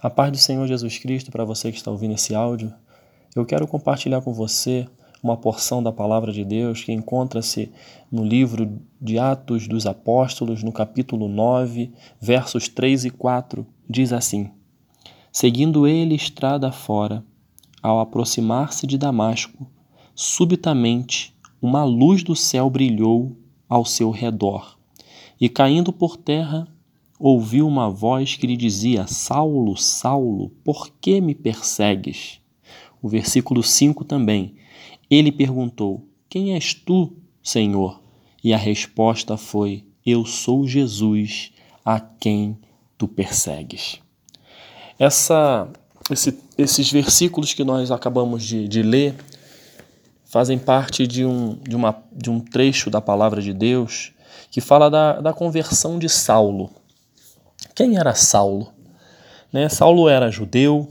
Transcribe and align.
A 0.00 0.08
paz 0.08 0.30
do 0.30 0.38
Senhor 0.38 0.64
Jesus 0.68 0.96
Cristo 0.96 1.32
para 1.32 1.44
você 1.44 1.72
que 1.72 1.76
está 1.76 1.90
ouvindo 1.90 2.14
esse 2.14 2.32
áudio. 2.32 2.72
Eu 3.34 3.44
quero 3.44 3.66
compartilhar 3.66 4.20
com 4.20 4.32
você 4.32 4.86
uma 5.20 5.36
porção 5.36 5.82
da 5.82 5.90
palavra 5.90 6.32
de 6.32 6.44
Deus 6.44 6.84
que 6.84 6.92
encontra-se 6.92 7.72
no 8.08 8.24
livro 8.24 8.78
de 9.00 9.18
Atos 9.18 9.66
dos 9.66 9.86
Apóstolos, 9.86 10.62
no 10.62 10.70
capítulo 10.70 11.26
9, 11.26 11.90
versos 12.20 12.68
3 12.68 13.06
e 13.06 13.10
4. 13.10 13.66
Diz 13.90 14.12
assim: 14.12 14.52
Seguindo 15.32 15.84
ele 15.84 16.14
estrada 16.14 16.70
fora, 16.70 17.24
ao 17.82 17.98
aproximar-se 17.98 18.86
de 18.86 18.96
Damasco, 18.96 19.68
subitamente 20.14 21.34
uma 21.60 21.82
luz 21.82 22.22
do 22.22 22.36
céu 22.36 22.70
brilhou 22.70 23.36
ao 23.68 23.84
seu 23.84 24.12
redor, 24.12 24.78
e 25.40 25.48
caindo 25.48 25.92
por 25.92 26.16
terra, 26.16 26.68
ouviu 27.18 27.66
uma 27.66 27.90
voz 27.90 28.36
que 28.36 28.46
lhe 28.46 28.56
dizia: 28.56 29.06
Saulo, 29.06 29.76
Saulo, 29.76 30.50
por 30.64 30.90
que 31.00 31.20
me 31.20 31.34
persegues? 31.34 32.40
O 33.02 33.08
versículo 33.08 33.62
5 33.62 34.04
também. 34.04 34.54
Ele 35.10 35.32
perguntou: 35.32 36.06
Quem 36.28 36.54
és 36.54 36.74
tu, 36.74 37.12
Senhor? 37.42 38.00
E 38.42 38.52
a 38.52 38.56
resposta 38.56 39.36
foi: 39.36 39.84
Eu 40.04 40.24
sou 40.24 40.66
Jesus, 40.66 41.52
a 41.84 41.98
quem 41.98 42.56
tu 42.96 43.08
persegues. 43.08 44.00
Essa, 44.98 45.68
esse, 46.10 46.38
esses 46.56 46.90
versículos 46.90 47.54
que 47.54 47.64
nós 47.64 47.90
acabamos 47.90 48.42
de, 48.42 48.66
de 48.66 48.82
ler 48.82 49.14
fazem 50.26 50.58
parte 50.58 51.06
de 51.06 51.24
um, 51.24 51.56
de, 51.66 51.74
uma, 51.74 52.02
de 52.12 52.28
um 52.28 52.40
trecho 52.40 52.90
da 52.90 53.00
palavra 53.00 53.40
de 53.40 53.54
Deus 53.54 54.12
que 54.50 54.60
fala 54.60 54.90
da, 54.90 55.20
da 55.20 55.32
conversão 55.32 55.98
de 55.98 56.08
Saulo. 56.08 56.70
Quem 57.74 57.96
era 57.96 58.14
Saulo? 58.14 58.72
Né? 59.52 59.68
Saulo 59.68 60.08
era 60.08 60.30
judeu, 60.30 60.88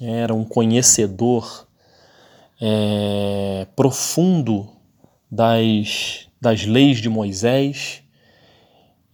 era 0.00 0.34
um 0.34 0.44
conhecedor 0.44 1.66
é, 2.60 3.66
profundo 3.74 4.68
das, 5.30 6.28
das 6.40 6.64
leis 6.64 6.98
de 6.98 7.08
Moisés. 7.08 8.02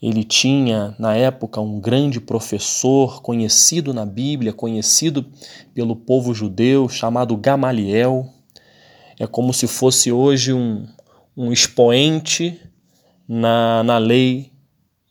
Ele 0.00 0.25
tinha, 0.25 0.94
na 0.98 1.14
época, 1.14 1.61
um 1.61 1.78
grande 1.78 2.20
professor 2.20 3.20
conhecido 3.22 3.92
na 3.92 4.06
Bíblia, 4.06 4.53
conhecido 4.53 5.27
pelo 5.75 5.94
povo 5.94 6.33
judeu, 6.33 6.89
chamado 6.89 7.37
Gamaliel. 7.37 8.27
É 9.19 9.27
como 9.27 9.53
se 9.53 9.66
fosse 9.66 10.11
hoje 10.11 10.55
um, 10.55 10.87
um 11.37 11.53
expoente 11.53 12.59
na, 13.28 13.83
na 13.84 13.98
lei 13.98 14.50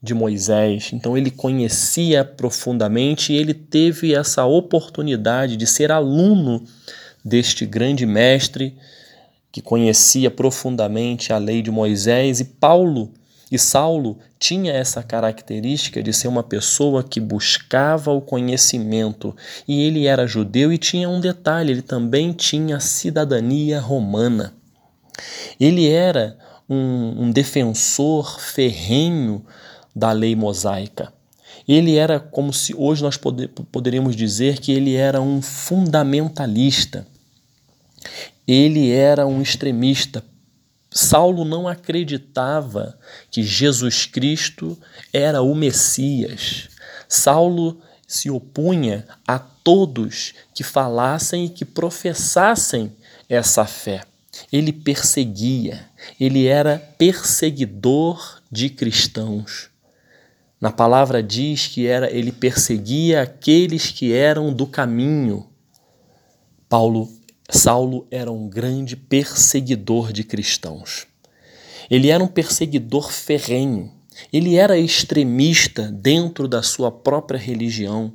de 0.02 0.14
Moisés. 0.14 0.92
Então 0.94 1.18
ele 1.18 1.32
conhecia 1.32 2.24
profundamente 2.24 3.34
e 3.34 3.38
ele 3.38 3.54
teve 3.54 4.14
essa 4.14 4.46
oportunidade 4.46 5.58
de 5.58 5.68
ser 5.68 5.92
aluno 5.92 6.64
deste 7.24 7.66
grande 7.66 8.06
mestre 8.06 8.76
que 9.52 9.62
conhecia 9.62 10.30
profundamente 10.32 11.34
a 11.34 11.38
lei 11.38 11.62
de 11.62 11.72
Moisés 11.72 12.40
e 12.40 12.46
Paulo 12.46 13.12
e 13.52 13.58
Saulo 13.58 14.20
tinha 14.38 14.72
essa 14.72 15.02
característica 15.02 16.04
de 16.04 16.14
ser 16.14 16.28
uma 16.28 16.44
pessoa 16.44 17.04
que 17.04 17.20
buscava 17.20 18.12
o 18.12 18.22
conhecimento 18.22 19.36
e 19.68 19.82
ele 19.82 20.06
era 20.06 20.28
judeu 20.28 20.72
e 20.72 20.78
tinha 20.78 21.10
um 21.10 21.20
detalhe, 21.20 21.72
ele 21.72 21.82
também 21.82 22.32
tinha 22.32 22.80
cidadania 22.80 23.80
romana. 23.80 24.54
Ele 25.60 25.90
era 25.90 26.38
um, 26.70 27.24
um 27.24 27.32
defensor 27.32 28.40
ferrenho 28.40 29.44
da 30.00 30.14
lei 30.14 30.36
mosaica. 30.36 31.14
Ele 31.68 31.98
era 31.98 32.20
como 32.20 32.54
se 32.54 32.74
hoje 32.76 33.04
nós 33.04 33.18
poder, 33.18 33.50
poderíamos 33.50 34.16
dizer 34.16 34.60
que 34.60 34.72
ele 34.72 34.96
era 34.96 35.22
um 35.22 35.42
fundamentalista. 35.42 37.06
Ele 38.48 38.90
era 38.92 39.28
um 39.28 39.42
extremista. 39.42 40.24
Saulo 40.90 41.46
não 41.46 41.68
acreditava 41.68 42.98
que 43.30 43.44
Jesus 43.44 44.06
Cristo 44.06 44.76
era 45.14 45.42
o 45.42 45.54
Messias. 45.54 46.70
Saulo 47.08 47.80
se 48.08 48.32
opunha 48.32 49.06
a 49.28 49.38
todos 49.38 50.34
que 50.56 50.64
falassem 50.64 51.46
e 51.46 51.50
que 51.50 51.66
professassem 51.66 52.92
essa 53.28 53.66
fé. 53.66 54.02
Ele 54.52 54.72
perseguia, 54.72 55.86
ele 56.20 56.48
era 56.48 56.80
perseguidor 56.98 58.42
de 58.52 58.70
cristãos. 58.70 59.70
Na 60.60 60.72
palavra 60.72 61.24
diz 61.24 61.68
que 61.68 61.88
era 61.88 62.12
ele 62.12 62.32
perseguia 62.32 63.22
aqueles 63.22 63.92
que 63.92 64.12
eram 64.12 64.54
do 64.54 64.68
caminho. 64.68 65.48
Paulo, 66.68 67.10
Saulo 67.50 68.06
era 68.12 68.30
um 68.32 68.50
grande 68.50 68.96
perseguidor 68.96 70.12
de 70.12 70.24
cristãos. 70.24 71.08
Ele 71.90 72.10
era 72.10 72.24
um 72.24 72.28
perseguidor 72.28 73.10
ferrenho. 73.10 73.92
Ele 74.34 74.56
era 74.56 74.78
extremista 74.78 75.90
dentro 75.90 76.46
da 76.46 76.62
sua 76.62 76.92
própria 76.92 77.40
religião, 77.40 78.14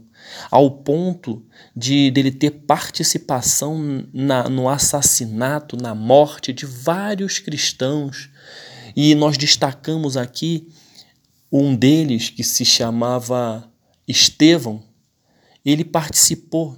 ao 0.51 0.71
ponto 0.71 1.43
de 1.75 2.11
dele 2.11 2.31
ter 2.31 2.51
participação 2.51 4.07
na, 4.13 4.49
no 4.51 4.69
assassinato, 4.69 5.79
na 5.79 5.95
morte 5.95 6.53
de 6.53 6.67
vários 6.67 7.39
cristãos. 7.39 8.29
E 8.95 9.15
nós 9.15 9.39
destacamos 9.39 10.17
aqui 10.17 10.69
um 11.57 11.77
deles, 11.77 12.31
que 12.31 12.43
se 12.43 12.65
chamava 12.65 13.71
Estevão, 14.09 14.83
ele 15.65 15.85
participou 15.85 16.77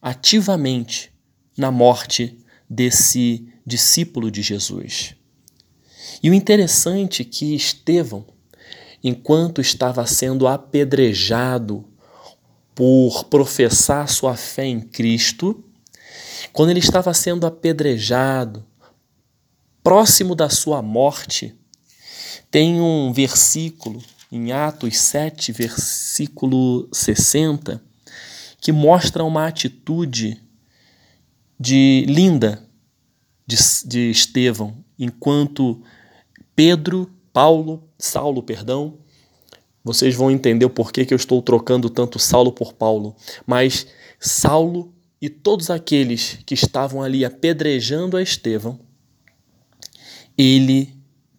ativamente 0.00 1.12
na 1.58 1.70
morte 1.70 2.38
desse 2.70 3.46
discípulo 3.66 4.30
de 4.30 4.40
Jesus. 4.40 5.14
E 6.22 6.30
o 6.30 6.34
interessante 6.34 7.20
é 7.20 7.24
que 7.26 7.54
Estevão, 7.54 8.24
enquanto 9.04 9.60
estava 9.60 10.06
sendo 10.06 10.48
apedrejado 10.48 11.84
por 12.74 13.24
professar 13.24 14.08
sua 14.08 14.34
fé 14.34 14.64
em 14.64 14.80
Cristo, 14.80 15.62
quando 16.50 16.70
ele 16.70 16.80
estava 16.80 17.12
sendo 17.12 17.46
apedrejado, 17.46 18.64
próximo 19.82 20.34
da 20.34 20.48
sua 20.48 20.80
morte, 20.80 21.54
tem 22.50 22.80
um 22.80 23.12
versículo 23.12 24.02
em 24.30 24.52
Atos 24.52 24.98
7, 24.98 25.52
versículo 25.52 26.88
60, 26.92 27.82
que 28.60 28.72
mostra 28.72 29.24
uma 29.24 29.46
atitude 29.46 30.42
de 31.58 32.04
linda 32.08 32.62
de, 33.46 33.56
de 33.86 34.10
Estevão, 34.10 34.84
enquanto 34.98 35.82
Pedro, 36.54 37.10
Paulo, 37.32 37.88
Saulo, 37.98 38.42
perdão, 38.42 38.98
vocês 39.82 40.14
vão 40.14 40.30
entender 40.30 40.64
o 40.64 40.70
porquê 40.70 41.06
que 41.06 41.14
eu 41.14 41.16
estou 41.16 41.40
trocando 41.40 41.88
tanto 41.88 42.18
Saulo 42.18 42.52
por 42.52 42.74
Paulo, 42.74 43.16
mas 43.46 43.86
Saulo 44.20 44.92
e 45.20 45.28
todos 45.28 45.70
aqueles 45.70 46.38
que 46.44 46.54
estavam 46.54 47.02
ali 47.02 47.24
apedrejando 47.24 48.16
a 48.16 48.22
Estevão, 48.22 48.78
ele 50.36 50.97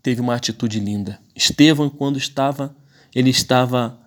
teve 0.09 0.21
uma 0.21 0.33
atitude 0.33 0.79
linda. 0.79 1.19
Estevão, 1.35 1.87
quando 1.87 2.17
estava, 2.17 2.75
ele 3.13 3.29
estava, 3.29 3.99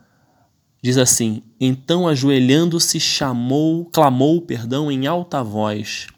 diz 0.83 0.99
assim: 0.99 1.45
então 1.61 2.09
ajoelhando-se, 2.09 2.99
chamou, 2.99 3.85
clamou, 3.85 4.43
perdão, 4.43 4.91
em 4.91 5.07
alta 5.07 5.45
voz: 5.45 6.09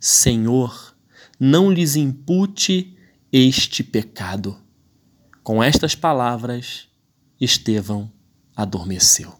Senhor, 0.00 0.96
não 1.38 1.70
lhes 1.70 1.94
impute 1.94 2.96
este 3.30 3.84
pecado. 3.84 4.56
Com 5.42 5.62
estas 5.62 5.94
palavras, 5.94 6.88
Estevão 7.38 8.10
adormeceu. 8.56 9.34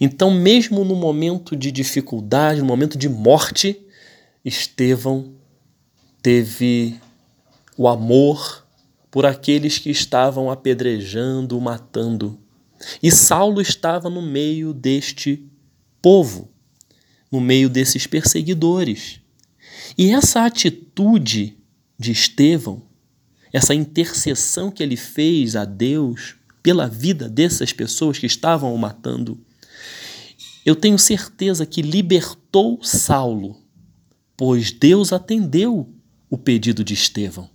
Então, 0.00 0.30
mesmo 0.30 0.82
no 0.82 0.96
momento 0.96 1.54
de 1.54 1.70
dificuldade, 1.70 2.60
no 2.60 2.66
momento 2.66 2.96
de 2.96 3.10
morte, 3.10 3.78
Estevão 4.42 5.34
teve 6.22 6.98
o 7.76 7.86
amor 7.86 8.63
por 9.14 9.24
aqueles 9.24 9.78
que 9.78 9.90
estavam 9.90 10.50
apedrejando, 10.50 11.60
matando. 11.60 12.36
E 13.00 13.12
Saulo 13.12 13.60
estava 13.60 14.10
no 14.10 14.20
meio 14.20 14.74
deste 14.74 15.48
povo, 16.02 16.50
no 17.30 17.40
meio 17.40 17.70
desses 17.70 18.08
perseguidores. 18.08 19.20
E 19.96 20.10
essa 20.10 20.44
atitude 20.44 21.56
de 21.96 22.10
Estevão, 22.10 22.82
essa 23.52 23.72
intercessão 23.72 24.68
que 24.68 24.82
ele 24.82 24.96
fez 24.96 25.54
a 25.54 25.64
Deus 25.64 26.34
pela 26.60 26.88
vida 26.88 27.28
dessas 27.28 27.72
pessoas 27.72 28.18
que 28.18 28.26
estavam 28.26 28.74
o 28.74 28.78
matando, 28.78 29.38
eu 30.66 30.74
tenho 30.74 30.98
certeza 30.98 31.64
que 31.64 31.82
libertou 31.82 32.80
Saulo, 32.82 33.62
pois 34.36 34.72
Deus 34.72 35.12
atendeu 35.12 35.88
o 36.28 36.36
pedido 36.36 36.82
de 36.82 36.94
Estevão. 36.94 37.53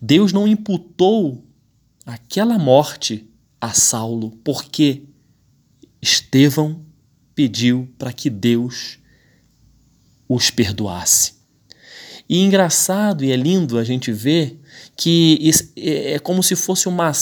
Deus 0.00 0.32
não 0.32 0.46
imputou 0.46 1.44
aquela 2.06 2.58
morte 2.58 3.28
a 3.60 3.72
Saulo 3.72 4.30
porque 4.42 5.02
Estevão 6.00 6.84
pediu 7.34 7.88
para 7.98 8.12
que 8.12 8.30
Deus 8.30 8.98
os 10.28 10.50
perdoasse. 10.50 11.38
E 12.28 12.42
engraçado 12.42 13.24
e 13.24 13.32
é 13.32 13.36
lindo 13.36 13.78
a 13.78 13.84
gente 13.84 14.12
ver 14.12 14.60
que 14.94 15.50
é, 15.76 16.14
é 16.14 16.18
como 16.18 16.42
se 16.42 16.54
fosse 16.54 16.86
uma 16.86 17.12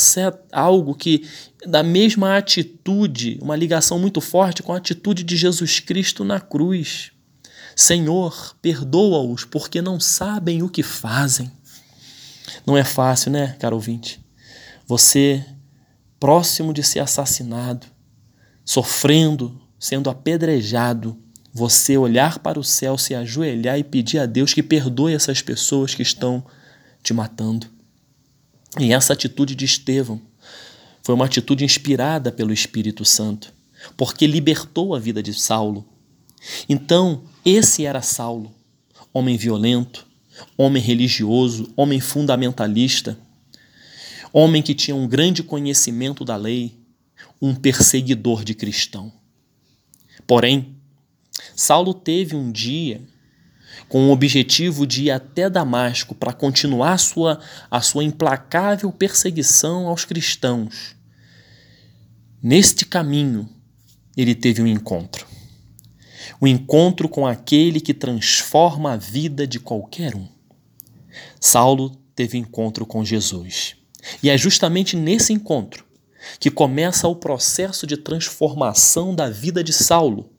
algo 0.51 0.95
que 0.95 1.25
da 1.65 1.83
mesma 1.83 2.37
atitude, 2.37 3.39
uma 3.41 3.55
ligação 3.55 3.99
muito 3.99 4.21
forte 4.21 4.63
com 4.63 4.73
a 4.73 4.79
atitude 4.79 5.23
de 5.23 5.37
Jesus 5.37 5.79
Cristo 5.79 6.25
na 6.25 6.41
cruz. 6.41 7.13
Senhor, 7.77 8.57
perdoa-os 8.61 9.45
porque 9.45 9.81
não 9.81 10.01
sabem 10.01 10.63
o 10.63 10.69
que 10.69 10.83
fazem. 10.83 11.53
Não 12.67 12.77
é 12.77 12.85
fácil, 12.85 13.31
né, 13.31 13.57
caro 13.59 13.77
ouvinte? 13.77 14.21
Você 14.87 15.45
próximo 16.19 16.73
de 16.73 16.83
ser 16.83 17.01
assassinado, 17.01 17.87
sofrendo, 18.65 19.61
sendo 19.79 20.09
apedrejado, 20.09 21.17
você 21.53 21.97
olhar 21.97 22.39
para 22.39 22.59
o 22.59 22.65
céu, 22.65 22.99
se 22.99 23.15
ajoelhar 23.15 23.79
e 23.79 23.85
pedir 23.85 24.19
a 24.19 24.27
Deus 24.27 24.53
que 24.53 24.63
perdoe 24.63 25.15
essas 25.15 25.41
pessoas 25.41 25.95
que 25.95 26.03
estão 26.03 26.45
te 27.03 27.15
matando. 27.15 27.67
E 28.79 28.93
essa 28.93 29.13
atitude 29.13 29.55
de 29.55 29.65
Estevão 29.65 30.21
foi 31.03 31.15
uma 31.15 31.25
atitude 31.25 31.65
inspirada 31.65 32.31
pelo 32.31 32.53
Espírito 32.53 33.05
Santo, 33.05 33.53
porque 33.97 34.27
libertou 34.27 34.95
a 34.95 34.99
vida 34.99 35.23
de 35.23 35.33
Saulo. 35.33 35.87
Então, 36.69 37.23
esse 37.45 37.87
era 37.87 38.03
Saulo, 38.03 38.53
homem 39.15 39.37
violento, 39.37 40.07
homem 40.57 40.83
religioso, 40.83 41.73
homem 41.77 42.01
fundamentalista, 42.01 43.19
homem 44.33 44.63
que 44.63 44.75
tinha 44.75 44.95
um 44.95 45.07
grande 45.07 45.43
conhecimento 45.43 46.25
da 46.25 46.37
lei, 46.37 46.79
um 47.41 47.55
perseguidor 47.55 48.45
de 48.45 48.55
cristão. 48.55 49.13
Porém, 50.27 50.77
Saulo 51.55 51.95
teve 51.95 52.35
um 52.35 52.51
dia 52.51 53.03
com 53.89 54.09
o 54.09 54.13
objetivo 54.13 54.87
de 54.87 55.05
ir 55.05 55.11
até 55.11 55.49
Damasco 55.49 56.15
para 56.15 56.33
continuar 56.33 56.93
a 56.93 56.99
sua, 56.99 57.41
a 57.71 57.81
sua 57.81 58.05
implacável 58.05 58.91
perseguição 58.91 59.87
aos 59.87 60.05
cristãos. 60.05 60.97
Neste 62.43 62.85
caminho, 62.85 63.49
ele 64.17 64.35
teve 64.35 64.63
um 64.63 64.67
encontro. 64.67 65.26
O 66.41 66.47
encontro 66.47 67.09
com 67.09 67.27
aquele 67.27 67.81
que 67.81 67.95
transforma 67.95 68.93
a 68.93 68.97
vida 68.97 69.47
de 69.47 69.61
qualquer 69.61 70.15
um. 70.15 70.27
Saulo 71.41 71.97
teve 72.15 72.39
encontro 72.39 72.85
com 72.87 73.05
Jesus. 73.05 73.77
E 74.23 74.31
é 74.31 74.39
justamente 74.39 74.97
nesse 74.97 75.33
encontro 75.33 75.85
que 76.41 76.51
começa 76.51 77.07
o 77.07 77.17
processo 77.17 77.87
de 77.87 77.97
transformação 77.97 79.15
da 79.15 79.31
vida 79.31 79.63
de 79.63 79.73
Saulo. 79.73 80.31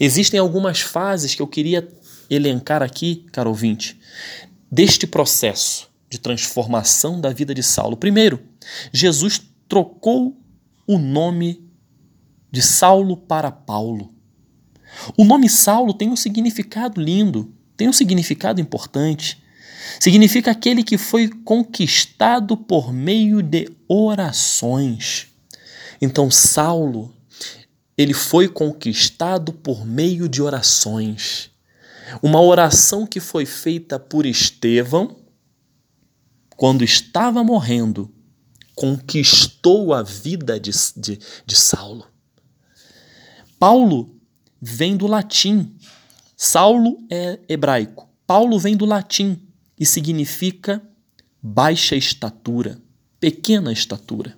Existem 0.00 0.40
algumas 0.40 0.80
fases 0.80 1.34
que 1.34 1.42
eu 1.42 1.46
queria 1.46 1.86
elencar 2.28 2.82
aqui, 2.82 3.26
caro 3.30 3.50
ouvinte, 3.50 3.98
deste 4.70 5.06
processo 5.06 5.88
de 6.08 6.18
transformação 6.18 7.20
da 7.20 7.30
vida 7.32 7.54
de 7.54 7.62
Saulo. 7.62 7.96
Primeiro, 7.96 8.40
Jesus 8.92 9.40
trocou 9.68 10.36
o 10.86 10.98
nome 10.98 11.68
de 12.50 12.62
Saulo 12.62 13.16
para 13.16 13.50
Paulo. 13.50 14.15
O 15.16 15.24
nome 15.24 15.48
Saulo 15.48 15.92
tem 15.94 16.08
um 16.10 16.16
significado 16.16 17.00
lindo, 17.00 17.52
tem 17.76 17.88
um 17.88 17.92
significado 17.92 18.60
importante. 18.60 19.42
Significa 20.00 20.50
aquele 20.50 20.82
que 20.82 20.98
foi 20.98 21.28
conquistado 21.28 22.56
por 22.56 22.92
meio 22.92 23.42
de 23.42 23.68
orações. 23.88 25.28
Então, 26.00 26.30
Saulo, 26.30 27.14
ele 27.96 28.12
foi 28.12 28.48
conquistado 28.48 29.52
por 29.52 29.86
meio 29.86 30.28
de 30.28 30.42
orações. 30.42 31.50
Uma 32.22 32.40
oração 32.40 33.06
que 33.06 33.20
foi 33.20 33.46
feita 33.46 33.98
por 33.98 34.26
Estevão, 34.26 35.16
quando 36.56 36.84
estava 36.84 37.42
morrendo, 37.42 38.12
conquistou 38.74 39.94
a 39.94 40.02
vida 40.02 40.60
de, 40.60 40.70
de, 40.96 41.18
de 41.44 41.56
Saulo. 41.56 42.06
Paulo 43.58 44.15
vem 44.60 44.96
do 44.96 45.06
latim. 45.06 45.74
Saulo 46.36 46.98
é 47.10 47.38
hebraico. 47.48 48.08
Paulo 48.26 48.58
vem 48.58 48.76
do 48.76 48.84
latim 48.84 49.40
e 49.78 49.86
significa 49.86 50.82
baixa 51.42 51.94
estatura, 51.94 52.80
pequena 53.20 53.72
estatura. 53.72 54.36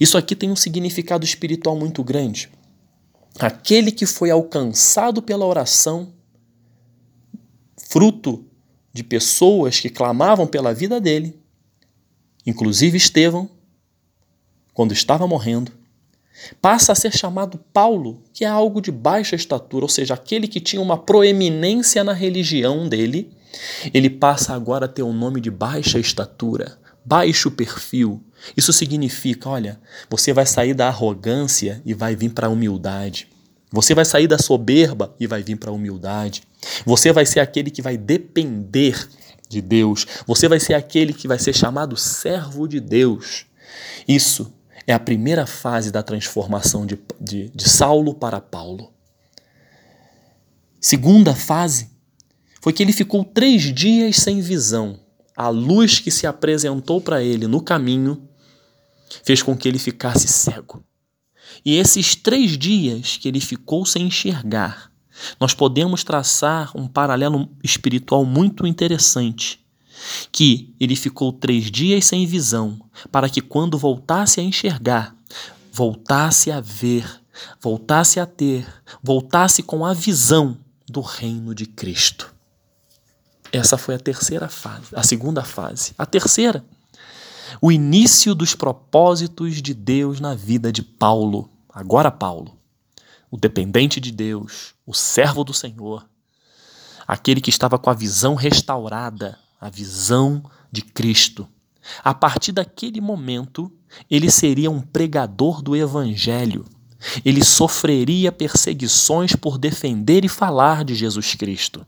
Isso 0.00 0.16
aqui 0.16 0.34
tem 0.34 0.50
um 0.50 0.56
significado 0.56 1.24
espiritual 1.24 1.76
muito 1.76 2.02
grande. 2.02 2.50
Aquele 3.38 3.90
que 3.90 4.06
foi 4.06 4.30
alcançado 4.30 5.22
pela 5.22 5.46
oração, 5.46 6.12
fruto 7.76 8.44
de 8.92 9.02
pessoas 9.02 9.80
que 9.80 9.88
clamavam 9.88 10.46
pela 10.46 10.74
vida 10.74 11.00
dele, 11.00 11.38
inclusive 12.46 12.96
Estevão, 12.96 13.48
quando 14.74 14.92
estava 14.92 15.26
morrendo, 15.26 15.72
passa 16.60 16.92
a 16.92 16.94
ser 16.94 17.12
chamado 17.12 17.58
Paulo, 17.72 18.22
que 18.32 18.44
é 18.44 18.48
algo 18.48 18.80
de 18.80 18.90
baixa 18.90 19.36
estatura, 19.36 19.84
ou 19.84 19.88
seja, 19.88 20.14
aquele 20.14 20.48
que 20.48 20.60
tinha 20.60 20.82
uma 20.82 20.98
proeminência 20.98 22.02
na 22.02 22.12
religião 22.12 22.88
dele 22.88 23.30
ele 23.92 24.10
passa 24.10 24.54
agora 24.54 24.86
a 24.86 24.88
ter 24.88 25.02
um 25.02 25.12
nome 25.12 25.40
de 25.40 25.50
baixa 25.50 25.98
estatura, 25.98 26.78
baixo 27.04 27.50
perfil. 27.50 28.22
Isso 28.56 28.72
significa, 28.72 29.48
olha, 29.48 29.80
você 30.10 30.32
vai 30.32 30.46
sair 30.46 30.74
da 30.74 30.88
arrogância 30.88 31.80
e 31.84 31.94
vai 31.94 32.16
vir 32.16 32.30
para 32.30 32.46
a 32.46 32.50
humildade. 32.50 33.28
Você 33.70 33.94
vai 33.94 34.04
sair 34.04 34.26
da 34.26 34.38
soberba 34.38 35.14
e 35.18 35.26
vai 35.26 35.42
vir 35.42 35.56
para 35.56 35.70
a 35.70 35.74
humildade. 35.74 36.42
Você 36.84 37.12
vai 37.12 37.24
ser 37.24 37.40
aquele 37.40 37.70
que 37.70 37.80
vai 37.80 37.96
depender 37.96 39.08
de 39.48 39.60
Deus. 39.60 40.06
Você 40.26 40.48
vai 40.48 40.60
ser 40.60 40.74
aquele 40.74 41.12
que 41.12 41.28
vai 41.28 41.38
ser 41.38 41.54
chamado 41.54 41.96
servo 41.96 42.66
de 42.66 42.80
Deus. 42.80 43.46
Isso 44.06 44.52
é 44.86 44.92
a 44.92 44.98
primeira 44.98 45.46
fase 45.46 45.90
da 45.90 46.02
transformação 46.02 46.86
de, 46.86 46.98
de, 47.20 47.48
de 47.50 47.68
Saulo 47.68 48.14
para 48.14 48.40
Paulo. 48.40 48.92
Segunda 50.80 51.34
fase 51.34 51.90
foi 52.60 52.72
que 52.72 52.82
ele 52.82 52.92
ficou 52.92 53.24
três 53.24 53.72
dias 53.74 54.16
sem 54.16 54.40
visão. 54.40 54.98
A 55.36 55.48
luz 55.48 55.98
que 55.98 56.10
se 56.10 56.26
apresentou 56.26 57.00
para 57.00 57.22
ele 57.22 57.46
no 57.46 57.62
caminho 57.62 58.28
fez 59.24 59.42
com 59.42 59.56
que 59.56 59.68
ele 59.68 59.78
ficasse 59.78 60.26
cego. 60.28 60.84
E 61.64 61.76
esses 61.76 62.16
três 62.16 62.58
dias 62.58 63.16
que 63.16 63.28
ele 63.28 63.40
ficou 63.40 63.86
sem 63.86 64.06
enxergar, 64.06 64.90
nós 65.38 65.54
podemos 65.54 66.02
traçar 66.02 66.76
um 66.76 66.88
paralelo 66.88 67.48
espiritual 67.62 68.24
muito 68.24 68.66
interessante. 68.66 69.61
Que 70.30 70.74
ele 70.80 70.96
ficou 70.96 71.32
três 71.32 71.70
dias 71.70 72.06
sem 72.06 72.26
visão, 72.26 72.80
para 73.10 73.28
que 73.28 73.40
quando 73.40 73.78
voltasse 73.78 74.40
a 74.40 74.42
enxergar, 74.42 75.14
voltasse 75.72 76.50
a 76.50 76.60
ver, 76.60 77.04
voltasse 77.60 78.20
a 78.20 78.26
ter, 78.26 78.66
voltasse 79.02 79.62
com 79.62 79.84
a 79.84 79.92
visão 79.92 80.58
do 80.88 81.00
reino 81.00 81.54
de 81.54 81.66
Cristo. 81.66 82.32
Essa 83.52 83.76
foi 83.76 83.94
a 83.94 83.98
terceira 83.98 84.48
fase, 84.48 84.86
a 84.94 85.02
segunda 85.02 85.44
fase. 85.44 85.92
A 85.98 86.06
terceira, 86.06 86.64
o 87.60 87.70
início 87.70 88.34
dos 88.34 88.54
propósitos 88.54 89.60
de 89.60 89.74
Deus 89.74 90.20
na 90.20 90.34
vida 90.34 90.72
de 90.72 90.82
Paulo. 90.82 91.50
Agora, 91.68 92.10
Paulo, 92.10 92.56
o 93.30 93.36
dependente 93.36 94.00
de 94.00 94.10
Deus, 94.10 94.74
o 94.86 94.94
servo 94.94 95.44
do 95.44 95.52
Senhor, 95.52 96.06
aquele 97.06 97.40
que 97.40 97.50
estava 97.50 97.78
com 97.78 97.90
a 97.90 97.94
visão 97.94 98.34
restaurada, 98.34 99.38
a 99.62 99.70
visão 99.70 100.42
de 100.72 100.82
Cristo. 100.82 101.48
A 102.02 102.12
partir 102.12 102.50
daquele 102.50 103.00
momento, 103.00 103.70
ele 104.10 104.28
seria 104.28 104.68
um 104.68 104.80
pregador 104.80 105.62
do 105.62 105.76
Evangelho. 105.76 106.64
Ele 107.24 107.44
sofreria 107.44 108.32
perseguições 108.32 109.36
por 109.36 109.58
defender 109.58 110.24
e 110.24 110.28
falar 110.28 110.84
de 110.84 110.96
Jesus 110.96 111.36
Cristo. 111.36 111.86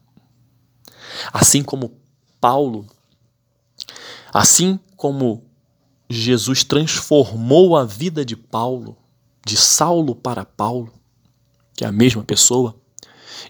Assim 1.32 1.64
como 1.64 1.98
Paulo, 2.40 2.86
assim 4.32 4.78
como 4.96 5.44
Jesus 6.08 6.62
transformou 6.62 7.76
a 7.76 7.84
vida 7.84 8.24
de 8.24 8.36
Paulo, 8.36 8.96
de 9.44 9.56
Saulo 9.56 10.14
para 10.14 10.44
Paulo, 10.44 10.92
que 11.74 11.84
é 11.84 11.88
a 11.88 11.92
mesma 11.92 12.22
pessoa, 12.22 12.80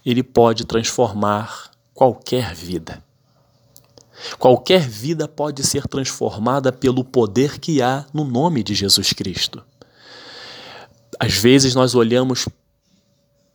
ele 0.05 0.23
pode 0.23 0.65
transformar 0.65 1.71
qualquer 1.93 2.55
vida. 2.55 3.05
Qualquer 4.39 4.81
vida 4.81 5.27
pode 5.27 5.65
ser 5.65 5.87
transformada 5.87 6.73
pelo 6.73 7.05
poder 7.05 7.59
que 7.59 7.83
há 7.83 8.07
no 8.13 8.25
nome 8.25 8.63
de 8.63 8.75
Jesus 8.75 9.13
Cristo. 9.13 9.63
Às 11.19 11.35
vezes 11.35 11.75
nós 11.75 11.95
olhamos 11.95 12.49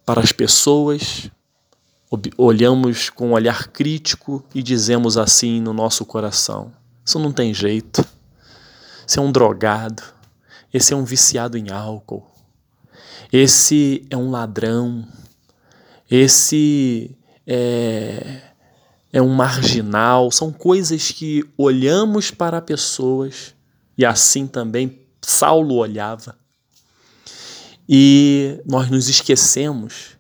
para 0.06 0.22
as 0.22 0.32
pessoas 0.32 1.30
olhamos 2.38 3.10
com 3.10 3.30
um 3.30 3.34
olhar 3.34 3.68
crítico 3.68 4.44
e 4.54 4.64
dizemos 4.64 5.18
assim 5.18 5.62
no 5.62 5.74
nosso 5.74 6.06
coração: 6.06 6.72
Isso 7.06 7.20
não 7.20 7.32
tem 7.32 7.54
jeito. 7.54 8.04
Esse 9.08 9.20
é 9.20 9.22
um 9.22 9.32
drogado. 9.32 10.04
Esse 10.74 10.94
é 10.94 10.96
um 10.96 11.04
viciado 11.04 11.58
em 11.58 11.72
álcool. 11.72 12.28
esse 13.32 14.06
é 14.10 14.18
um 14.18 14.30
ladrão, 14.30 15.08
esse 16.10 17.16
é, 17.46 18.42
é 19.12 19.22
um 19.22 19.34
marginal. 19.34 20.32
São 20.32 20.52
coisas 20.52 21.12
que 21.12 21.44
olhamos 21.58 22.32
para 22.32 22.62
pessoas 22.62 23.54
e 23.98 24.06
assim 24.06 24.48
também 24.48 25.00
Saulo 25.22 25.76
olhava. 25.76 26.38
E 27.88 28.62
nós 28.66 28.90
nos 28.90 29.10
esquecemos 29.10 30.18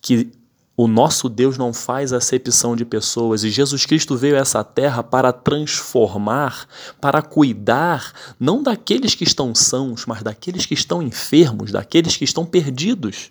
que 0.00 0.32
o 0.76 0.88
nosso 0.88 1.28
Deus 1.28 1.56
não 1.56 1.72
faz 1.72 2.12
acepção 2.12 2.74
de 2.74 2.84
pessoas 2.84 3.44
e 3.44 3.50
Jesus 3.50 3.86
Cristo 3.86 4.16
veio 4.16 4.34
a 4.34 4.40
essa 4.40 4.64
terra 4.64 5.04
para 5.04 5.32
transformar, 5.32 6.66
para 7.00 7.22
cuidar 7.22 8.12
não 8.40 8.60
daqueles 8.60 9.14
que 9.14 9.22
estão 9.22 9.54
sãos, 9.54 10.04
mas 10.04 10.22
daqueles 10.24 10.66
que 10.66 10.74
estão 10.74 11.00
enfermos, 11.00 11.70
daqueles 11.70 12.16
que 12.16 12.24
estão 12.24 12.44
perdidos. 12.44 13.30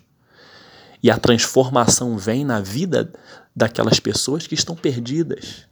E 1.04 1.10
a 1.10 1.18
transformação 1.18 2.16
vem 2.16 2.46
na 2.46 2.60
vida 2.60 3.12
daquelas 3.54 4.00
pessoas 4.00 4.46
que 4.46 4.54
estão 4.54 4.74
perdidas. 4.74 5.66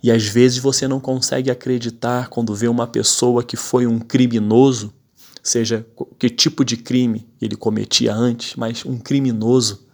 E 0.00 0.12
às 0.12 0.22
vezes 0.26 0.58
você 0.58 0.86
não 0.86 1.00
consegue 1.00 1.50
acreditar 1.50 2.28
quando 2.28 2.54
vê 2.54 2.68
uma 2.68 2.86
pessoa 2.86 3.42
que 3.42 3.56
foi 3.56 3.84
um 3.84 3.98
criminoso, 3.98 4.94
seja 5.42 5.84
que 6.20 6.30
tipo 6.30 6.64
de 6.64 6.76
crime 6.76 7.28
ele 7.42 7.56
cometia 7.56 8.14
antes, 8.14 8.54
mas 8.54 8.84
um 8.84 8.96
criminoso 8.96 9.88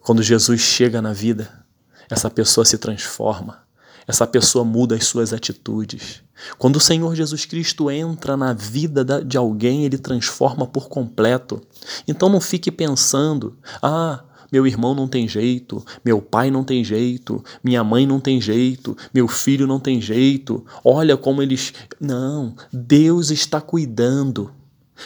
quando 0.00 0.22
Jesus 0.22 0.62
chega 0.62 1.02
na 1.02 1.12
vida, 1.12 1.62
essa 2.08 2.30
pessoa 2.30 2.64
se 2.64 2.78
transforma, 2.78 3.62
essa 4.06 4.26
pessoa 4.26 4.64
muda 4.64 4.94
as 4.94 5.06
suas 5.06 5.32
atitudes. 5.32 6.22
Quando 6.58 6.76
o 6.76 6.80
Senhor 6.80 7.14
Jesus 7.14 7.44
Cristo 7.44 7.90
entra 7.90 8.36
na 8.36 8.52
vida 8.52 9.04
de 9.22 9.36
alguém, 9.36 9.84
ele 9.84 9.98
transforma 9.98 10.66
por 10.66 10.88
completo. 10.88 11.60
Então 12.08 12.28
não 12.28 12.40
fique 12.40 12.70
pensando, 12.70 13.56
ah, 13.82 14.24
meu 14.50 14.66
irmão 14.66 14.94
não 14.94 15.06
tem 15.06 15.28
jeito, 15.28 15.84
meu 16.04 16.20
pai 16.20 16.50
não 16.50 16.64
tem 16.64 16.82
jeito, 16.82 17.44
minha 17.62 17.84
mãe 17.84 18.04
não 18.04 18.18
tem 18.18 18.40
jeito, 18.40 18.96
meu 19.14 19.28
filho 19.28 19.66
não 19.66 19.78
tem 19.78 20.00
jeito. 20.00 20.64
Olha 20.84 21.16
como 21.16 21.42
eles. 21.42 21.72
Não, 22.00 22.54
Deus 22.72 23.30
está 23.30 23.60
cuidando. 23.60 24.50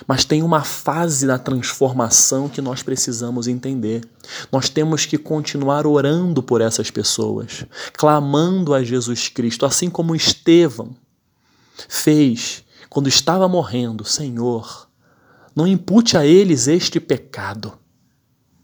Mas 0.07 0.25
tem 0.25 0.43
uma 0.43 0.63
fase 0.63 1.27
da 1.27 1.39
transformação 1.39 2.49
que 2.49 2.61
nós 2.61 2.83
precisamos 2.83 3.47
entender. 3.47 4.03
Nós 4.51 4.69
temos 4.69 5.07
que 5.07 5.17
continuar 5.17 5.87
orando 5.87 6.43
por 6.43 6.61
essas 6.61 6.91
pessoas, 6.91 7.65
clamando 7.97 8.75
a 8.75 8.83
Jesus 8.83 9.29
Cristo, 9.29 9.65
assim 9.65 9.89
como 9.89 10.17
Estevão 10.17 10.97
fez 11.89 12.65
quando 12.89 13.09
estava 13.09 13.49
morrendo: 13.49 14.05
Senhor, 14.05 14.89
não 15.55 15.67
impute 15.67 16.17
a 16.17 16.27
eles 16.27 16.67
este 16.67 16.99
pecado. 16.99 17.73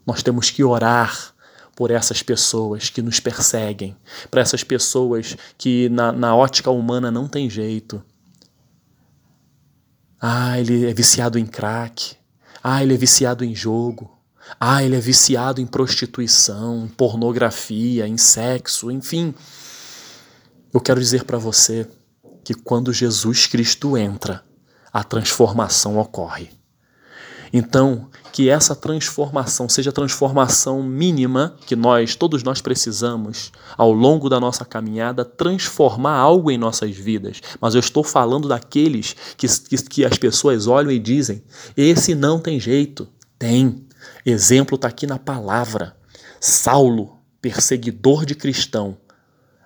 Nós 0.05 0.23
temos 0.23 0.49
que 0.49 0.63
orar 0.63 1.33
por 1.75 1.91
essas 1.91 2.21
pessoas 2.21 2.89
que 2.89 3.01
nos 3.01 3.19
perseguem, 3.19 3.95
para 4.29 4.41
essas 4.41 4.63
pessoas 4.63 5.37
que 5.57 5.89
na, 5.89 6.11
na 6.11 6.35
ótica 6.35 6.69
humana 6.69 7.09
não 7.09 7.27
tem 7.27 7.49
jeito 7.49 8.03
ah, 10.21 10.59
ele 10.59 10.87
é 10.87 10.93
viciado 10.93 11.39
em 11.39 11.45
crack. 11.47 12.15
Ah, 12.63 12.83
ele 12.83 12.93
é 12.93 12.97
viciado 12.97 13.43
em 13.43 13.55
jogo. 13.55 14.19
Ah, 14.59 14.83
ele 14.83 14.95
é 14.95 14.99
viciado 14.99 15.59
em 15.59 15.65
prostituição, 15.65 16.85
em 16.85 16.87
pornografia, 16.87 18.07
em 18.07 18.17
sexo, 18.17 18.91
enfim. 18.91 19.33
Eu 20.71 20.79
quero 20.79 20.99
dizer 20.99 21.23
para 21.23 21.39
você 21.39 21.87
que 22.43 22.53
quando 22.53 22.93
Jesus 22.93 23.47
Cristo 23.47 23.97
entra, 23.97 24.43
a 24.93 25.03
transformação 25.03 25.97
ocorre. 25.97 26.49
Então, 27.53 28.09
que 28.31 28.49
essa 28.49 28.75
transformação 28.75 29.67
seja 29.67 29.89
a 29.89 29.93
transformação 29.93 30.81
mínima 30.81 31.55
que 31.65 31.75
nós, 31.75 32.15
todos 32.15 32.43
nós 32.43 32.61
precisamos 32.61 33.51
ao 33.77 33.91
longo 33.91 34.29
da 34.29 34.39
nossa 34.39 34.63
caminhada, 34.63 35.25
transformar 35.25 36.15
algo 36.15 36.49
em 36.49 36.57
nossas 36.57 36.95
vidas. 36.95 37.41
Mas 37.59 37.75
eu 37.75 37.79
estou 37.79 38.03
falando 38.03 38.47
daqueles 38.47 39.15
que, 39.35 39.47
que, 39.47 39.77
que 39.83 40.05
as 40.05 40.17
pessoas 40.17 40.67
olham 40.67 40.91
e 40.91 40.99
dizem: 40.99 41.43
esse 41.75 42.15
não 42.15 42.39
tem 42.39 42.59
jeito. 42.59 43.07
Tem. 43.37 43.85
Exemplo 44.25 44.75
está 44.75 44.87
aqui 44.87 45.05
na 45.05 45.19
palavra. 45.19 45.95
Saulo, 46.39 47.17
perseguidor 47.41 48.25
de 48.25 48.35
cristão, 48.35 48.97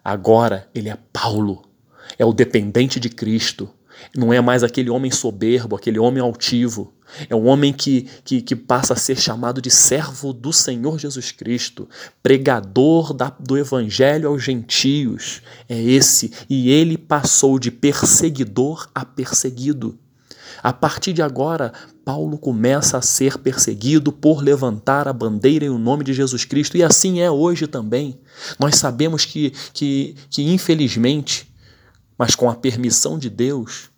agora 0.03 0.69
ele 0.73 0.89
é 0.89 0.97
Paulo, 1.13 1.61
é 2.17 2.25
o 2.25 2.33
dependente 2.33 2.99
de 2.99 3.09
Cristo. 3.09 3.69
Não 4.15 4.33
é 4.33 4.41
mais 4.41 4.63
aquele 4.63 4.89
homem 4.89 5.09
soberbo, 5.09 5.75
aquele 5.75 5.99
homem 5.99 6.21
altivo, 6.21 6.93
é 7.29 7.35
um 7.35 7.45
homem 7.47 7.71
que, 7.71 8.07
que, 8.23 8.41
que, 8.41 8.55
passa 8.55 8.93
a 8.93 8.97
ser 8.97 9.17
chamado 9.17 9.61
de 9.61 9.69
servo 9.69 10.33
do 10.33 10.51
Senhor 10.51 10.99
Jesus 10.99 11.31
Cristo, 11.31 11.87
pregador 12.21 13.13
da, 13.13 13.31
do 13.39 13.57
Evangelho 13.57 14.29
aos 14.29 14.43
gentios. 14.43 15.41
É 15.69 15.79
esse. 15.81 16.31
E 16.49 16.69
ele 16.69 16.97
passou 16.97 17.59
de 17.59 17.71
perseguidor 17.71 18.89
a 18.93 19.05
perseguido. 19.05 19.97
A 20.61 20.73
partir 20.73 21.13
de 21.13 21.21
agora, 21.21 21.71
Paulo 22.03 22.37
começa 22.37 22.97
a 22.97 23.01
ser 23.01 23.37
perseguido 23.37 24.11
por 24.11 24.41
levantar 24.41 25.07
a 25.07 25.13
bandeira 25.13 25.65
em 25.65 25.69
o 25.69 25.77
nome 25.77 26.03
de 26.03 26.13
Jesus 26.13 26.43
Cristo, 26.43 26.75
e 26.75 26.83
assim 26.83 27.19
é 27.19 27.29
hoje 27.29 27.67
também. 27.67 28.19
Nós 28.57 28.75
sabemos 28.75 29.25
que, 29.25 29.53
que, 29.73 30.15
que 30.29 30.41
infelizmente, 30.41 31.47
mas 32.17 32.33
com 32.33 32.49
a 32.49 32.55
permissão 32.55 33.19
de 33.19 33.29
Deus, 33.29 33.91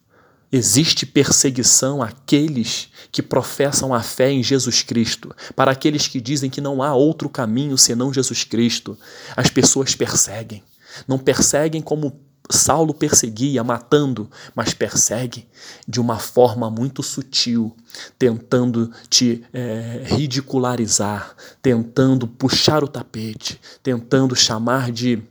Existe 0.51 1.05
perseguição 1.05 2.01
àqueles 2.01 2.89
que 3.11 3.21
professam 3.21 3.93
a 3.93 4.01
fé 4.01 4.31
em 4.31 4.41
Jesus 4.41 4.81
Cristo, 4.81 5.35
para 5.55 5.71
aqueles 5.71 6.07
que 6.07 6.21
dizem 6.21 6.49
que 6.49 6.61
não 6.61 6.81
há 6.81 6.95
outro 6.95 7.27
caminho 7.27 7.77
senão 7.77 8.13
Jesus 8.13 8.45
Cristo. 8.45 8.97
As 9.35 9.49
pessoas 9.49 9.93
perseguem. 9.93 10.63
Não 11.05 11.17
perseguem 11.17 11.81
como 11.81 12.17
Saulo 12.49 12.93
perseguia, 12.93 13.61
matando, 13.61 14.29
mas 14.55 14.73
persegue 14.73 15.45
de 15.85 15.99
uma 15.99 16.17
forma 16.17 16.71
muito 16.71 17.03
sutil, 17.03 17.75
tentando 18.17 18.89
te 19.09 19.43
é, 19.51 20.03
ridicularizar, 20.05 21.35
tentando 21.61 22.25
puxar 22.25 22.85
o 22.85 22.87
tapete, 22.87 23.59
tentando 23.83 24.33
chamar 24.33 24.93
de, 24.93 25.21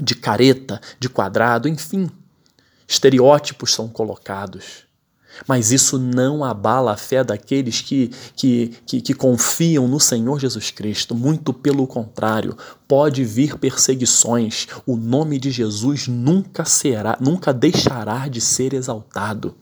de 0.00 0.14
careta, 0.14 0.80
de 0.98 1.10
quadrado, 1.10 1.68
enfim 1.68 2.10
estereótipos 2.90 3.72
são 3.72 3.88
colocados. 3.88 4.88
Mas 5.46 5.70
isso 5.70 5.96
não 5.96 6.42
abala 6.42 6.92
a 6.92 6.96
fé 6.96 7.22
daqueles 7.22 7.80
que, 7.80 8.10
que, 8.34 8.74
que, 8.84 9.00
que, 9.00 9.14
confiam 9.14 9.86
no 9.86 10.00
Senhor 10.00 10.40
Jesus 10.40 10.72
Cristo. 10.72 11.14
Muito 11.14 11.52
pelo 11.52 11.86
contrário, 11.86 12.56
pode 12.88 13.24
vir 13.24 13.56
perseguições. 13.56 14.66
O 14.84 14.96
nome 14.96 15.38
de 15.38 15.52
Jesus 15.52 16.08
nunca 16.08 16.64
será, 16.64 17.16
nunca 17.20 17.54
deixará 17.54 18.26
de 18.26 18.40
ser 18.40 18.74
exaltado. 18.74 19.54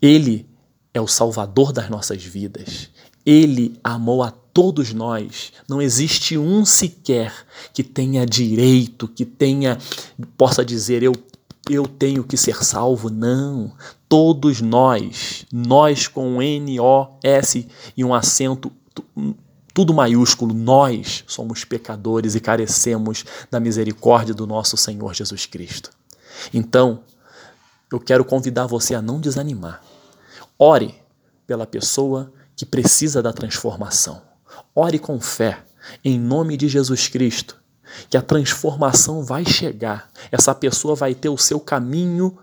Ele 0.00 0.48
é 0.94 1.00
o 1.00 1.06
Salvador 1.06 1.72
das 1.72 1.90
nossas 1.90 2.24
vidas. 2.24 2.88
Ele 3.24 3.78
amou 3.84 4.22
a 4.22 4.30
todos 4.30 4.94
nós. 4.94 5.52
Não 5.68 5.80
existe 5.80 6.38
um 6.38 6.64
sequer 6.64 7.32
que 7.72 7.84
tenha 7.84 8.24
direito, 8.24 9.06
que 9.06 9.26
tenha 9.26 9.78
possa 10.36 10.64
dizer 10.64 11.02
eu 11.02 11.12
eu 11.68 11.86
tenho 11.86 12.24
que 12.24 12.36
ser 12.36 12.64
salvo. 12.64 13.08
Não. 13.10 13.72
Todos 14.08 14.60
nós, 14.60 15.46
nós 15.52 16.08
com 16.08 16.42
N-O-S 16.42 17.68
e 17.96 18.04
um 18.04 18.14
acento 18.14 18.72
tudo 19.74 19.94
maiúsculo, 19.94 20.52
nós 20.52 21.24
somos 21.26 21.64
pecadores 21.64 22.34
e 22.34 22.40
carecemos 22.40 23.24
da 23.50 23.58
misericórdia 23.58 24.34
do 24.34 24.46
nosso 24.46 24.76
Senhor 24.76 25.14
Jesus 25.14 25.46
Cristo. 25.46 25.90
Então, 26.52 27.00
eu 27.90 27.98
quero 27.98 28.22
convidar 28.22 28.66
você 28.66 28.94
a 28.94 29.00
não 29.00 29.18
desanimar. 29.18 29.82
Ore 30.58 30.94
pela 31.46 31.66
pessoa 31.66 32.30
que 32.54 32.66
precisa 32.66 33.22
da 33.22 33.32
transformação. 33.32 34.20
Ore 34.74 34.98
com 34.98 35.18
fé, 35.18 35.64
em 36.04 36.20
nome 36.20 36.58
de 36.58 36.68
Jesus 36.68 37.08
Cristo 37.08 37.61
que 38.08 38.16
a 38.16 38.22
transformação 38.22 39.22
vai 39.22 39.44
chegar. 39.44 40.10
Essa 40.30 40.54
pessoa 40.54 40.94
vai 40.94 41.14
ter 41.14 41.28
o 41.28 41.38
seu 41.38 41.60
caminho 41.60 42.36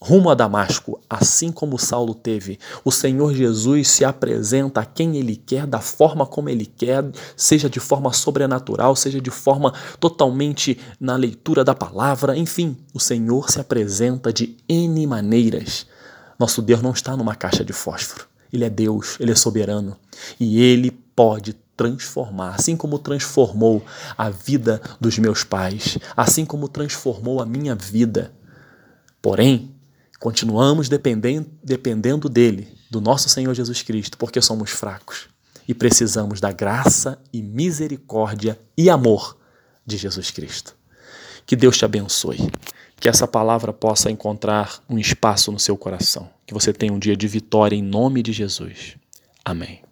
rumo 0.00 0.30
a 0.30 0.34
Damasco, 0.34 1.00
assim 1.08 1.50
como 1.50 1.78
Saulo 1.78 2.14
teve. 2.14 2.58
O 2.84 2.92
Senhor 2.92 3.34
Jesus 3.34 3.88
se 3.88 4.04
apresenta 4.04 4.80
a 4.80 4.84
quem 4.84 5.16
ele 5.16 5.36
quer, 5.36 5.66
da 5.66 5.80
forma 5.80 6.26
como 6.26 6.48
ele 6.48 6.66
quer, 6.66 7.04
seja 7.36 7.68
de 7.68 7.80
forma 7.80 8.12
sobrenatural, 8.12 8.94
seja 8.94 9.20
de 9.20 9.30
forma 9.30 9.72
totalmente 9.98 10.78
na 11.00 11.16
leitura 11.16 11.64
da 11.64 11.74
palavra, 11.74 12.36
enfim, 12.36 12.76
o 12.92 13.00
Senhor 13.00 13.50
se 13.50 13.60
apresenta 13.60 14.32
de 14.32 14.56
N 14.68 15.06
maneiras. 15.06 15.86
Nosso 16.38 16.60
Deus 16.60 16.82
não 16.82 16.90
está 16.90 17.16
numa 17.16 17.34
caixa 17.34 17.64
de 17.64 17.72
fósforo. 17.72 18.26
Ele 18.52 18.64
é 18.64 18.70
Deus, 18.70 19.16
ele 19.18 19.32
é 19.32 19.34
soberano 19.34 19.96
e 20.38 20.62
ele 20.62 20.90
pode 20.90 21.54
transformar, 21.76 22.54
assim 22.54 22.76
como 22.76 22.98
transformou 22.98 23.84
a 24.16 24.30
vida 24.30 24.80
dos 25.00 25.18
meus 25.18 25.44
pais, 25.44 25.98
assim 26.16 26.44
como 26.44 26.68
transformou 26.68 27.40
a 27.40 27.46
minha 27.46 27.74
vida. 27.74 28.32
Porém, 29.20 29.76
Continuamos 30.18 30.88
dependendo, 30.88 31.50
dependendo 31.62 32.28
dele, 32.28 32.68
do 32.90 33.00
nosso 33.00 33.28
Senhor 33.28 33.54
Jesus 33.54 33.82
Cristo, 33.82 34.16
porque 34.16 34.40
somos 34.40 34.70
fracos 34.70 35.28
e 35.68 35.74
precisamos 35.74 36.40
da 36.40 36.52
graça 36.52 37.20
e 37.32 37.42
misericórdia 37.42 38.58
e 38.76 38.88
amor 38.88 39.36
de 39.84 39.96
Jesus 39.96 40.30
Cristo. 40.30 40.74
Que 41.44 41.54
Deus 41.54 41.76
te 41.76 41.84
abençoe. 41.84 42.50
Que 42.98 43.10
essa 43.10 43.28
palavra 43.28 43.74
possa 43.74 44.10
encontrar 44.10 44.82
um 44.88 44.98
espaço 44.98 45.52
no 45.52 45.60
seu 45.60 45.76
coração. 45.76 46.30
Que 46.46 46.54
você 46.54 46.72
tenha 46.72 46.92
um 46.92 46.98
dia 46.98 47.16
de 47.16 47.28
vitória 47.28 47.76
em 47.76 47.82
nome 47.82 48.22
de 48.22 48.32
Jesus. 48.32 48.96
Amém. 49.44 49.85